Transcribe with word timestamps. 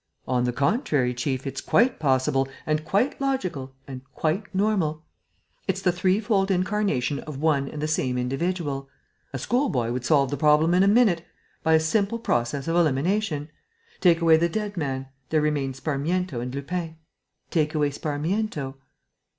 "On 0.27 0.45
the 0.45 0.51
contrary, 0.51 1.13
chief, 1.13 1.45
it's 1.45 1.61
quite 1.61 1.99
possible 1.99 2.47
and 2.65 2.83
quite 2.83 3.21
logical 3.21 3.75
and 3.87 4.01
quite 4.15 4.41
normal. 4.51 5.05
It's 5.67 5.83
the 5.83 5.91
threefold 5.91 6.49
incarnation 6.49 7.19
of 7.19 7.37
one 7.39 7.69
and 7.69 7.79
the 7.83 7.87
same 7.87 8.17
individual. 8.17 8.89
A 9.31 9.37
schoolboy 9.37 9.91
would 9.91 10.03
solve 10.03 10.31
the 10.31 10.37
problem 10.37 10.73
in 10.73 10.81
a 10.81 10.87
minute, 10.87 11.23
by 11.61 11.73
a 11.73 11.79
simple 11.79 12.17
process 12.17 12.67
of 12.67 12.75
elimination. 12.75 13.51
Take 13.99 14.21
away 14.21 14.37
the 14.37 14.49
dead 14.49 14.75
man: 14.75 15.07
there 15.29 15.39
remains 15.39 15.77
Sparmiento 15.77 16.41
and 16.41 16.55
Lupin. 16.55 16.95
Take 17.51 17.75
away 17.75 17.91
Sparmiento...." 17.91 18.77